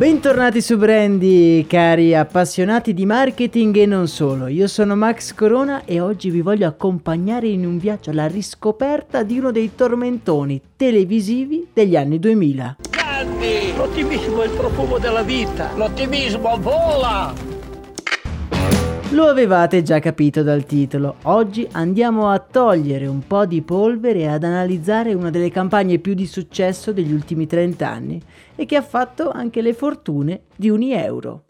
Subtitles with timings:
[0.00, 4.46] Bentornati su Brandy, cari appassionati di marketing e non solo.
[4.46, 9.38] Io sono Max Corona e oggi vi voglio accompagnare in un viaggio alla riscoperta di
[9.38, 12.76] uno dei tormentoni televisivi degli anni 2000.
[12.88, 13.76] Grandi!
[13.76, 15.68] L'ottimismo è il profumo della vita.
[15.76, 17.49] L'ottimismo vola!
[19.12, 24.28] Lo avevate già capito dal titolo, oggi andiamo a togliere un po' di polvere e
[24.28, 28.22] ad analizzare una delle campagne più di successo degli ultimi 30 anni
[28.54, 31.42] e che ha fatto anche le fortune di Uni Euro.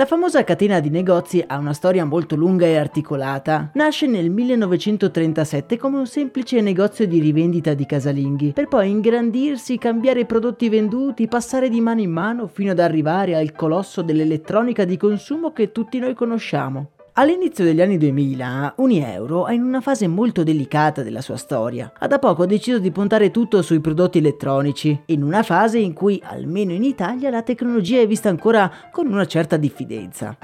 [0.00, 3.70] La famosa catena di negozi ha una storia molto lunga e articolata.
[3.74, 10.20] Nasce nel 1937 come un semplice negozio di rivendita di casalinghi, per poi ingrandirsi, cambiare
[10.20, 14.96] i prodotti venduti, passare di mano in mano fino ad arrivare al colosso dell'elettronica di
[14.96, 16.92] consumo che tutti noi conosciamo.
[17.20, 21.92] All'inizio degli anni 2000, Unieuro è in una fase molto delicata della sua storia.
[21.98, 26.18] Ha da poco deciso di puntare tutto sui prodotti elettronici, in una fase in cui,
[26.24, 30.34] almeno in Italia, la tecnologia è vista ancora con una certa diffidenza.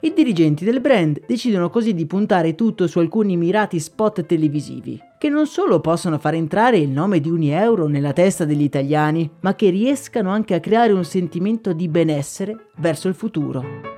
[0.00, 5.28] I dirigenti del brand decidono così di puntare tutto su alcuni mirati spot televisivi, che
[5.28, 9.70] non solo possono far entrare il nome di Unieuro nella testa degli italiani, ma che
[9.70, 13.91] riescano anche a creare un sentimento di benessere verso il futuro.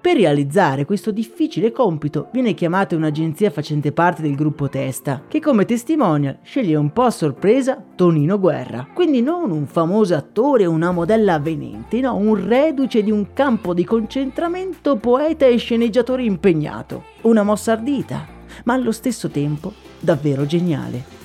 [0.00, 5.64] Per realizzare questo difficile compito viene chiamata un'agenzia facente parte del gruppo Testa, che come
[5.64, 8.86] testimonial sceglie un po' a sorpresa Tonino Guerra.
[8.94, 13.74] Quindi non un famoso attore o una modella avvenente, no, un reduce di un campo
[13.74, 17.02] di concentramento, poeta e sceneggiatore impegnato.
[17.22, 18.24] Una mossa ardita,
[18.64, 21.17] ma allo stesso tempo davvero geniale.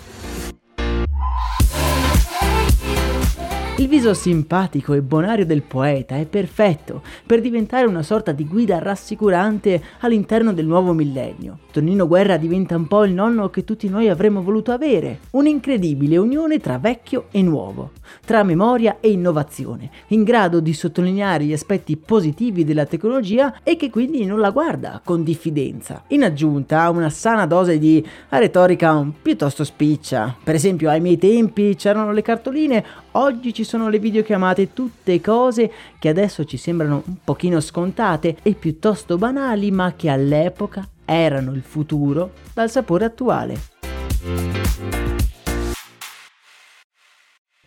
[3.76, 8.78] Il viso simpatico e bonario del poeta è perfetto per diventare una sorta di guida
[8.78, 11.58] rassicurante all'interno del nuovo millennio.
[11.72, 16.60] Tonino Guerra diventa un po' il nonno che tutti noi avremmo voluto avere, un'incredibile unione
[16.60, 22.64] tra vecchio e nuovo, tra memoria e innovazione, in grado di sottolineare gli aspetti positivi
[22.64, 26.04] della tecnologia e che quindi non la guarda con diffidenza.
[26.10, 30.36] In aggiunta a una sana dose di retorica piuttosto spiccia.
[30.44, 35.72] Per esempio, ai miei tempi c'erano le cartoline, oggi ci sono le videochiamate, tutte cose
[36.00, 41.62] che adesso ci sembrano un pochino scontate e piuttosto banali, ma che all'epoca erano il
[41.62, 43.72] futuro dal sapore attuale.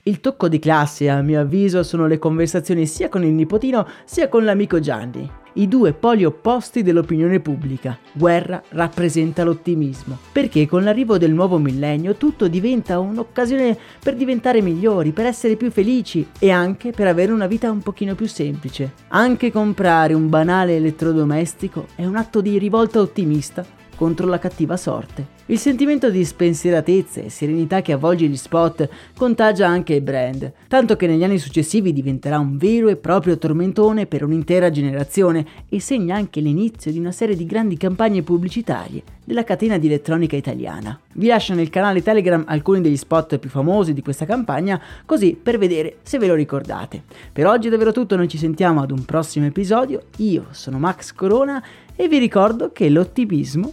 [0.03, 4.29] Il tocco di classe, a mio avviso, sono le conversazioni sia con il nipotino sia
[4.29, 7.99] con l'amico Gianni i due poli opposti dell'opinione pubblica.
[8.13, 15.13] Guerra rappresenta l'ottimismo, perché con l'arrivo del nuovo millennio tutto diventa un'occasione per diventare migliori,
[15.13, 18.93] per essere più felici e anche per avere una vita un pochino più semplice.
[19.09, 23.65] Anche comprare un banale elettrodomestico è un atto di rivolta ottimista
[23.95, 25.36] contro la cattiva sorte.
[25.49, 30.97] Il sentimento di spensieratezza e serenità che avvolge gli spot contagia anche il brand, tanto
[30.97, 36.17] che negli anni successivi diventerà un vero e proprio tormentone per un'intera generazione e segna
[36.17, 40.99] anche l'inizio di una serie di grandi campagne pubblicitarie della catena di elettronica italiana.
[41.13, 45.59] Vi lascio nel canale Telegram alcuni degli spot più famosi di questa campagna, così per
[45.59, 47.03] vedere se ve lo ricordate.
[47.33, 50.07] Per oggi è davvero tutto, noi ci sentiamo ad un prossimo episodio.
[50.17, 51.63] Io sono Max Corona
[51.95, 53.73] e vi ricordo che l'ottimismo